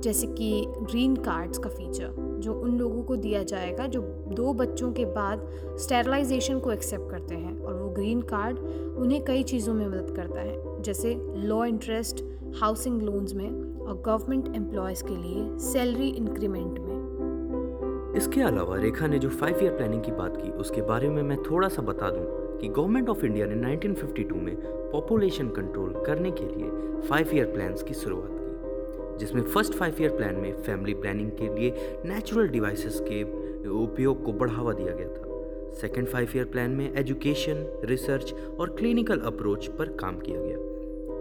जैसे 0.00 0.26
कि 0.26 0.66
ग्रीन 0.68 1.16
कार्ड्स 1.16 1.58
का 1.58 1.70
फीचर 1.70 2.38
जो 2.40 2.54
उन 2.54 2.78
लोगों 2.78 3.02
को 3.02 3.16
दिया 3.16 3.42
जाएगा 3.42 3.86
जो 3.86 4.00
दो 4.28 4.52
बच्चों 4.52 4.92
के 4.92 5.04
बाद 5.04 5.48
स्टेरलाइजेशन 5.78 6.58
को 6.58 6.72
एक्सेप्ट 6.72 7.10
करते 7.10 7.34
हैं। 7.34 7.62
और 7.62 7.74
वो 7.74 7.90
ग्रीन 7.90 8.20
कार्ड 8.20 8.58
उन्हें 8.98 9.24
कई 9.24 9.42
चीज़ों 9.42 9.74
में 9.74 9.88
मदद 9.88 10.16
करता 10.16 10.40
है। 10.40 10.73
जैसे 10.84 11.14
लॉ 11.34 11.64
इंटरेस्ट 11.64 12.24
हाउसिंग 12.60 13.02
लोन्स 13.02 13.34
में 13.34 13.80
और 13.80 14.02
गवर्नमेंट 14.06 14.56
एम्प्लॉयज़ 14.56 15.04
के 15.04 15.16
लिए 15.16 15.58
सैलरी 15.58 16.08
इंक्रीमेंट 16.08 16.78
में। 16.78 18.12
इसके 18.16 18.40
अलावा 18.40 18.76
रेखा 18.76 19.06
ने 19.06 19.18
जो 19.18 19.28
फाइव 19.28 19.58
ईयर 19.62 19.76
प्लानिंग 19.76 20.02
की 20.02 20.12
बात 20.12 20.36
की, 20.36 20.50
उसके 20.50 20.82
बारे 20.82 21.08
में 21.08 21.22
मैं 21.22 21.42
थोड़ा 21.42 21.68
सा 21.68 21.82
बता 21.82 22.10
दूँ 22.10 22.58
कि 22.58 22.68
गवर्नमेंट 22.68 23.08
ऑफ़ 23.08 23.24
इंडिया 23.26 23.46
ने 23.46 23.76
1952 23.76 24.36
में 24.36 24.56
पॉपुलेशन 24.66 25.48
कंट्रोल 25.48 25.94
करने 26.06 26.30
के 26.30 26.44
लिए 26.44 27.00
फाइव 27.08 27.28
ईयर 27.34 27.46
प्लान्स 27.46 27.82
की 27.82 27.94
शुरुआत 27.94 28.28
की, 28.30 29.18
जिसमें 29.18 29.42
फ़र्स्ट 29.42 29.72
फाइव 29.72 29.94
ईयर 30.00 30.16
प्लान 30.16 30.34
में 30.34 30.52
फैमिली 30.62 30.94
प्लानिंग 30.94 31.30
के 31.30 31.54
लिए 31.54 32.02
नेचुरल 32.04 32.48
डिवाइसेस 32.48 33.00
के 33.08 33.22
उपयोग 33.68 34.24
को 34.24 34.32
बढ़ावा 34.32 34.72
दिया 34.72 34.92
गया 34.92 35.08
था। 35.08 35.72
सेकेंड 35.72 36.08
फाइव 36.08 36.28
ईयर 36.36 36.44
प्लान 36.44 36.70
में 36.70 36.94
एजुकेशन 36.94 37.80
रिसर्च 37.84 38.34
और 38.60 38.70
क्लिनिकल 38.70 39.18
अप्रोच 39.18 39.66
पर 39.66 39.88
काम 39.88 40.18
किया 40.18 40.40
गया। 40.40 40.73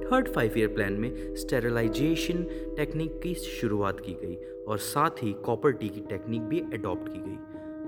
थर्ड 0.03 0.27
फाइव 0.27 0.57
ईयर 0.57 0.67
प्लान 0.67 0.93
में 0.93 1.35
स्टेरलाइजेशन 1.35 2.43
टेक्निक 2.77 3.19
की 3.23 3.33
शुरुआत 3.35 3.99
की 3.99 4.13
गई 4.23 4.35
और 4.67 4.77
साथ 4.79 5.23
ही 5.23 5.33
कॉपर 5.45 5.71
टी 5.71 5.89
की 5.89 6.01
टेक्निक 6.09 6.41
भी 6.41 6.59
अडॉप्ट 6.73 7.09
की 7.09 7.19
गई। 7.19 7.37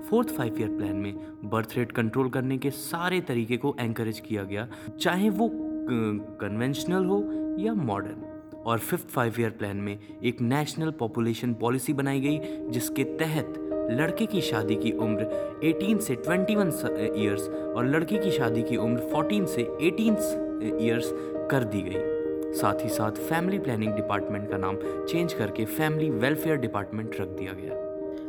फोर्थ 0.08 0.28
फाइव 0.36 0.60
ईयर 0.60 0.68
प्लान 0.68 0.96
में 0.96 1.14
बर्थ 1.50 1.76
रेट 1.76 1.92
कंट्रोल 1.92 2.28
करने 2.30 2.58
के 2.58 2.70
सारे 2.70 3.20
तरीके 3.20 3.56
को 3.56 3.74
एंकरेज 3.80 4.20
किया 4.20 4.42
गया, 4.44 4.68
चाहे 5.00 5.30
वो 5.30 5.50
कन्वेंशनल 6.40 7.04
हो 7.04 7.22
या 7.60 7.74
मॉडर्न 7.74 8.62
और 8.66 8.78
फिफ्थ 8.78 9.08
फाइव 9.08 9.34
ईयर 9.40 9.50
प्लान 9.50 9.76
में 9.76 9.98
एक 10.24 10.40
नेशनल 10.40 10.90
पॉपुलेशन 10.90 11.54
पॉलिसी 11.54 11.92
बनाई 11.92 12.20
गई, 12.20 12.38
जिसके 12.70 13.04
तहत 13.18 13.54
लड़के 13.90 14.26
की 14.26 14.40
शादी 14.40 14.74
की 14.76 14.92
उम्र 14.92 15.24
18 15.64 16.00
से 16.00 16.14
21 16.16 16.84
ईयर्स 17.16 17.48
और 17.48 17.86
लड़की 17.86 18.18
की 18.18 18.30
शादी 18.30 18.62
की 18.62 18.76
उम्र 18.76 19.00
14 19.12 19.46
से 19.46 19.64
18 19.82 20.80
ईयर्स 20.82 21.12
कर 21.50 21.64
दी 21.64 21.82
गई। 21.82 22.54
साथ 22.54 22.84
ही 22.84 22.88
साथ 22.88 23.12
फैमिली 23.28 23.58
प्लानिंग 23.58 23.94
डिपार्टमेंट 23.94 24.50
का 24.50 24.56
नाम 24.56 24.76
चेंज 25.06 25.32
करके 25.32 25.64
फैमिली 25.64 26.10
वेलफेयर 26.10 26.56
डिपार्टमेंट 26.56 27.20
रख 27.20 27.28
दिया 27.28 27.52
गया। 27.52 27.84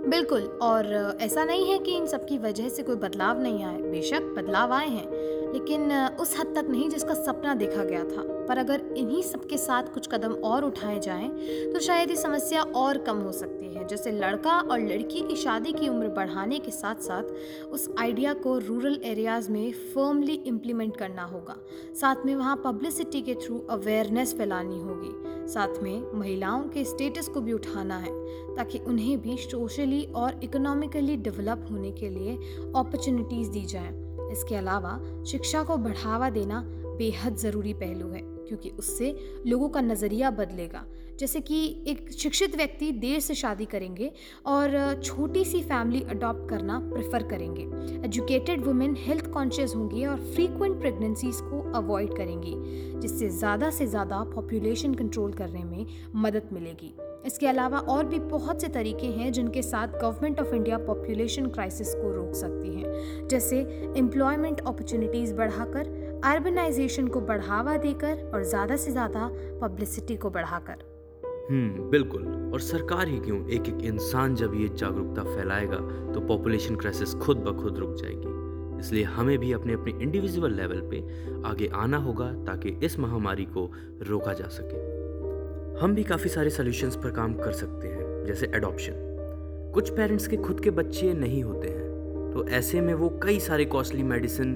बिल्कुल, 0.08 0.42
और 0.62 1.18
ऐसा 1.22 1.44
नहीं 1.44 1.70
है 1.72 1.78
कि 1.80 1.96
इन 1.98 2.06
सब 2.08 2.26
की 2.26 2.38
वजह 2.38 2.70
से 2.70 2.84
कोई 2.84 2.96
बदलाव 2.96 3.42
नहीं 3.42 3.64
आए। 3.64 3.82
बेशक 3.82 4.34
बदलाव 4.38 4.74
आए 4.74 4.88
हैं, 4.88 5.08
लेकिन 5.54 5.92
उस 6.20 6.38
हद 6.40 6.54
तक 6.56 6.70
नहीं 6.70 6.90
जिसका 6.90 7.14
सपना 7.14 7.54
देखा 7.56 7.84
गया 7.84 8.04
था। 8.06 8.24
पर 8.48 8.58
अगर 8.58 8.82
इन्हीं 8.98 9.22
सबके 9.24 9.58
साथ 9.58 9.94
कुछ 9.94 10.08
कदम 10.08 10.34
और 10.46 10.66
उठाए 10.66 11.00
जाएँ 11.00 11.30
तो 11.74 11.80
शायद 11.80 12.10
ये 12.10 12.16
समस्या 12.16 12.62
और 12.76 12.98
कम 12.98 13.18
हो 13.18 13.32
सकती 13.32 13.74
है। 13.74 13.77
जैसे 13.88 14.12
लड़का 14.12 14.60
और 14.62 14.80
लड़की 14.80 15.22
की 15.22 15.36
शादी 15.36 15.72
की 15.74 15.88
उम्र 15.90 16.08
बढ़ाने 16.08 16.60
के 16.60 16.72
साथ 16.72 17.02
साथ 17.02 17.66
उस 17.66 17.90
आइडिया 18.00 18.34
को 18.34 18.58
रूरल 18.60 19.00
एरियाज़ 19.06 19.50
में 19.52 19.72
फर्मली 19.72 20.34
इम्प्लीमेंट 20.48 20.96
करना 20.98 21.24
होगा। 21.24 21.56
साथ 21.96 22.26
में 22.26 22.36
वहाँ 22.36 22.56
पब्लिसिटी 22.66 23.22
के 23.22 23.36
थ्रू 23.36 23.60
अवेयरनेस 23.70 24.34
फैलानी 24.34 24.80
होगी। 24.80 25.12
साथ 25.52 25.82
में 25.84 26.12
महिलाओं 26.14 26.64
के 26.64 26.84
स्टेटस 26.86 27.28
को 27.28 27.42
भी 27.42 27.54
उठाना 27.54 27.98
है, 27.98 28.12
ताकि 28.56 28.80
उन्हें 28.80 29.22
भी 29.22 29.38
सोशली 29.38 30.04
और 30.16 30.40
इकोनॉमिकली 30.44 31.18
डेवलप 31.18 31.68
होने 31.72 31.92
के 31.92 32.10
लिए 32.10 32.36
अपॉर्चुनिटीज़ 32.76 33.52
दी 33.52 33.66
जाएँ। 33.66 33.92
इसके 34.32 34.56
अलावा 34.56 35.00
शिक्षा 35.24 35.64
को 35.64 35.78
बढ़ावा 35.78 36.30
देना 36.30 36.64
बेहद 36.98 37.36
ज़रूरी 37.36 37.74
पहलू 37.74 38.08
है, 38.10 38.22
क्योंकि 38.22 38.70
उससे 38.70 39.16
लोगों 39.48 39.70
का 39.70 39.82
नज़रिया 39.82 40.32
बदलेगा। 40.32 40.86
जैसे 41.20 41.40
कि 41.42 41.60
एक 41.88 42.12
शिक्षित 42.12 42.56
व्यक्ति 42.56 42.92
देर 42.94 43.20
से 43.20 43.36
शादी 43.36 43.66
करेंगे 43.66 44.12
और 44.46 45.02
छोटी 45.04 45.44
सी 45.46 45.62
फैमिली 45.64 46.02
अडॉप्ट 46.10 46.50
करना 46.50 46.80
प्रेफर 46.90 47.24
करेंगे। 47.30 47.64
एजुकेटेड 48.08 48.64
वुमेन 48.66 48.96
हेल्थ 49.00 49.28
कॉन्शियस 49.28 49.76
होंगी 49.76 50.06
और 50.06 50.20
फ्रीक्वेंट 50.34 50.80
प्रेगनेंसीज 50.80 51.42
को 51.42 51.62
अवॉइड 51.76 52.16
करेंगी, 52.18 52.54
जिससे 53.02 53.30
ज़्यादा 53.30 53.70
से 53.70 53.88
ज़्यादा 53.88 54.24
पॉपुलेशन 54.36 54.94
कंट्रोल 54.94 55.34
करने 55.34 55.64
में 55.64 55.86
मदद 56.16 56.50
मिलेगी। 56.54 56.94
इसके 57.26 57.48
अलावा 57.48 57.80
और 57.80 58.06
भी 58.06 58.20
बहुत 58.20 58.62
से 58.62 58.68
तरीके 58.68 59.08
हैं 59.08 59.32
जिनके 59.34 59.62
साथ 59.62 60.00
government 60.02 60.40
of 60.40 60.54
India 60.56 60.78
population 60.78 61.48
crisis 61.48 61.94
को 61.94 62.12
रोक 62.14 62.34
सकती 62.36 62.76
है। 62.76 63.28
जैसे 63.28 63.60
एम्प्लॉयमेंट 63.98 64.60
अपॉर्चुनिटीज़ 64.60 65.34
बढ़ाकर 65.34 66.22
अर्बनाइजेशन 66.26 67.08
को 67.08 67.22
बढ़ावा 67.22 67.76
देकर 67.78 68.30
और 68.34 68.44
ज़्यादा 68.44 68.76
से 68.76 68.92
ज़्यादा 68.92 69.30
पब्लिसिटी 69.62 70.16
को 70.16 70.30
बढ़ाकर। 70.30 70.86
हम्म। 71.50 71.90
बिल्कुल। 71.90 72.24
और 72.54 72.60
सरकार 72.60 73.08
ही 73.08 73.20
क्यों? 73.20 73.46
एक 73.48 73.68
एक 73.68 73.84
इंसान 73.86 74.36
जब 74.36 74.54
ये 74.56 74.68
जागरूकता 74.70 75.24
फैलाएगा 75.26 75.78
तो 76.14 76.20
पॉपुलेशन 76.28 76.76
क्राइसिस 76.76 77.14
खुद 77.16 77.38
ब 77.38 77.56
खुद 77.62 77.78
रुक 77.78 77.96
जाएगी। 77.96 78.80
इसलिए 78.80 79.04
हमें 79.04 79.38
भी 79.40 79.52
अपने 79.54 79.74
अपने 79.74 79.92
इंडिविजुअल 80.04 80.54
लेवल 80.54 80.82
पे 80.92 81.00
आगे 81.50 81.70
आना 81.76 81.98
होगा, 81.98 82.32
ताकि 82.46 82.78
इस 82.86 83.00
महामारी 83.00 83.46
को 83.48 83.72
रोका 84.02 84.34
जा 84.34 84.48
सके। 84.50 84.86
हम 85.82 85.96
भी 85.96 86.04
काफ़ी 86.04 86.30
सारे 86.30 86.50
सोल्यूशंस 86.50 86.96
पर 86.96 87.12
काम 87.12 87.34
कर 87.34 87.52
सकते 87.54 87.88
हैं, 87.88 88.26
जैसे 88.26 88.52
एडॉप्शन 88.56 89.06
कुछ 89.74 89.90
पेरेंट्स 89.90 90.28
के 90.28 90.38
खुद 90.38 90.60
के 90.60 90.70
बच्चे 90.72 91.14
नहीं 91.14 91.44
होते 91.44 91.68
हैं 91.68 91.86
तो 92.34 92.48
ऐसे 92.50 92.82
में 92.82 92.94
वो 92.94 93.10
कई 93.24 93.40
सारे 93.40 93.66
कॉस्टली 93.66 94.04
मेडिसिन 94.04 94.56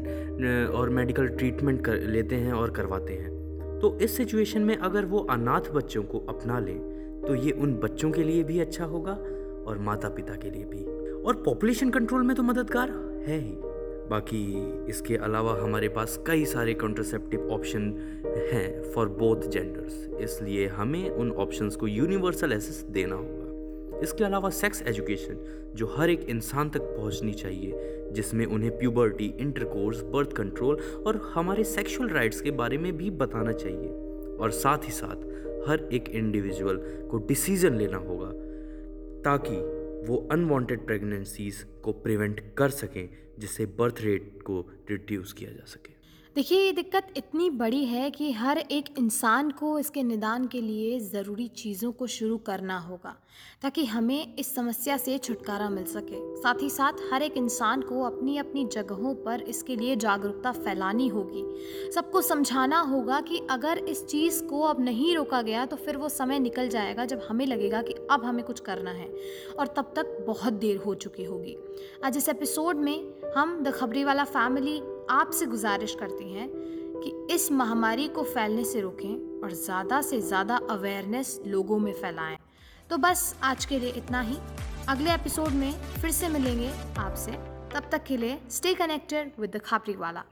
और 0.75 0.89
मेडिकल 0.89 1.27
ट्रीटमेंट 1.27 1.83
कर 1.85 1.99
लेते 2.07 2.35
हैं 2.35 2.53
और 2.53 2.71
करवाते 2.71 3.13
हैं। 3.13 3.40
तो 3.81 3.97
इस 4.01 4.15
सिचुएशन 4.17 4.61
में 4.61 4.75
अगर 4.77 5.05
वो 5.05 5.19
अनाथ 5.29 5.71
बच्चों 5.73 6.03
को 6.03 6.19
अपना 6.29 6.59
लें 6.59 6.79
तो 7.27 7.35
ये 7.35 7.51
उन 7.51 7.73
बच्चों 7.75 8.11
के 8.11 8.23
लिए 8.23 8.43
भी 8.43 8.59
अच्छा 8.59 8.85
होगा 8.85 9.11
और 9.67 9.77
माता 9.77 10.09
पिता 10.09 10.35
के 10.35 10.49
लिए 10.49 10.65
भी। 10.65 10.83
और 11.21 11.35
पॉपुलेशन 11.35 11.89
कंट्रोल 11.89 12.23
में 12.23 12.35
तो 12.35 12.43
मददगार 12.43 12.89
है 13.27 13.39
ही। 13.39 13.55
बाकी 14.09 14.41
इसके 14.89 15.15
अलावा 15.15 15.53
हमारे 15.61 15.89
पास 15.89 16.19
कई 16.27 16.45
सारे 16.45 16.73
कॉन्ट्रासेप्टिव 16.73 17.49
ऑप्शन 17.49 17.83
हैं 18.51 18.91
फॉर 18.93 19.09
बोथ 19.19 19.47
जेंडर्स 19.49 20.07
इसलिए 20.21 20.67
हमें 20.67 21.09
उन 21.09 21.31
ऑप्शंस 21.31 21.75
को 21.75 21.87
यूनिवर्सल 21.87 22.53
एसेस 22.53 22.83
देना 22.89 23.15
होगा। 23.15 23.99
इसके 23.99 24.23
अलावा 24.23 24.49
सेक्स 24.49 24.81
एजुकेशन 24.81 25.37
जो 25.75 25.93
हर 25.97 26.09
एक 26.09 26.29
इंसान 26.29 26.69
तक 26.69 26.81
पहुंचनी 26.81 27.33
चाहिए 27.33 27.71
जिसमें 28.13 28.45
उन्हें 28.45 28.77
प्यूबर्टी 28.77 29.25
इंटरकोर्स 29.25 30.01
बर्थ 30.01 30.33
कंट्रोल 30.33 30.75
और 31.07 31.31
हमारे 31.33 31.63
सेक्सुअल 31.63 32.09
राइट्स 32.09 32.41
के 32.41 32.51
बारे 32.51 32.77
में 32.77 32.97
भी 32.97 33.09
बताना 33.09 33.51
चाहिए। 33.51 33.89
और 34.37 34.51
साथ 34.51 34.77
ही 34.77 34.91
साथ 34.91 35.15
हर 35.67 35.89
एक 35.93 36.09
इंडिविजुअल 36.09 36.77
को 37.11 37.17
डिसीज़न 37.17 37.75
लेना 37.75 37.97
होगा, 37.97 38.31
ताकि 39.21 39.55
वो 40.07 40.27
अनवांटेड 40.31 40.85
प्रेगनेंसीज 40.85 41.65
को 41.83 41.91
प्रिवेंट 41.91 42.41
कर 42.57 42.69
सकें, 42.69 43.09
जिससे 43.39 43.65
बर्थ 43.65 43.95
रेट 44.01 44.39
को 44.43 44.69
रिड्यूस 44.89 45.33
किया 45.33 45.51
जा 45.51 45.65
सके। 45.65 46.00
देखिए, 46.35 46.59
ये 46.59 46.71
दिक्कत 46.71 47.07
इतनी 47.17 47.49
बड़ी 47.49 47.83
है 47.85 48.09
कि 48.11 48.31
हर 48.31 48.57
एक 48.57 48.85
इंसान 48.97 49.49
को 49.51 49.77
इसके 49.79 50.03
निदान 50.03 50.45
के 50.47 50.59
लिए 50.61 50.99
ज़रूरी 50.99 51.47
चीज़ों 51.47 51.91
को 51.91 52.05
शुरू 52.07 52.37
करना 52.37 52.77
होगा, 52.79 53.15
ताकि 53.61 53.83
हमें 53.85 54.35
इस 54.35 54.53
समस्या 54.55 54.97
से 54.97 55.17
छुटकारा 55.17 55.69
मिल 55.69 55.85
सके। 55.85 56.19
साथ 56.37 56.61
ही 56.61 56.69
साथ 56.69 57.01
हर 57.11 57.23
एक 57.23 57.37
इंसान 57.37 57.81
को 57.81 58.03
अपनी 58.03 58.37
अपनी 58.37 58.65
जगहों 58.65 59.13
पर 59.15 59.41
इसके 59.43 59.75
लिए 59.75 59.95
जागरूकता 59.95 60.51
फैलानी 60.51 61.07
होगी। 61.07 61.43
सबको 61.91 62.21
समझाना 62.21 62.79
होगा 62.81 63.19
कि 63.21 63.41
अगर 63.49 63.77
इस 63.79 64.05
चीज़ 64.05 64.43
को 64.43 64.61
अब 64.61 64.79
नहीं 64.79 65.15
रोका 65.15 65.41
गया 65.41 65.65
तो 65.65 65.75
फिर 65.75 65.97
वो 65.97 66.09
समय 66.09 66.39
निकल 66.39 66.69
जाएगा 66.69 67.05
जब 67.05 67.25
हमें 67.29 67.45
लगेगा 67.45 67.81
कि 67.81 67.95
अब 68.11 68.25
हमें 68.25 68.43
कुछ 68.45 68.59
करना 68.59 68.91
है, 68.91 69.09
और 69.59 69.67
तब 69.67 69.93
तक 69.95 70.17
बहुत 70.27 70.53
देर 70.53 70.77
हो 70.77 70.95
चुकी 70.95 71.23
होगी। 71.23 71.57
आज 72.05 72.17
इस 72.17 72.29
एपिसोड 72.29 72.77
में 72.77 72.97
हम 73.37 73.59
द 73.63 73.71
खबरी 73.71 74.03
वाला 74.03 74.23
फैमिली 74.23 74.81
आपसे 75.09 75.45
गुजारिश 75.45 75.95
करती 75.99 76.33
हैं 76.33 76.49
कि 77.03 77.33
इस 77.33 77.51
महामारी 77.51 78.07
को 78.07 78.23
फैलने 78.23 78.63
से 78.63 78.81
रोकें 78.81 79.41
और 79.43 79.51
ज़्यादा 79.51 80.01
से 80.01 80.21
ज़्यादा 80.21 80.59
अवेयरनेस 80.69 81.39
लोगों 81.47 81.79
में 81.79 81.93
फैलाएँ। 81.93 82.37
तो 82.89 82.97
बस 82.97 83.35
आज 83.43 83.65
के 83.65 83.79
लिए 83.79 83.89
इतना 83.89 84.21
ही। 84.21 84.37
अगले 84.89 85.13
एपिसोड 85.13 85.49
में 85.49 85.71
फिर 86.01 86.11
से 86.11 86.27
मिलेंगे 86.29 86.71
आपसे। 86.97 87.31
तब 87.73 87.89
तक 87.91 88.03
के 88.03 88.17
लिए 88.17 88.39
stay 88.49 88.73
connected 88.73 89.31
with 89.39 89.55
the 89.55 89.61
Khabri 89.61 89.95
Wala 89.95 90.23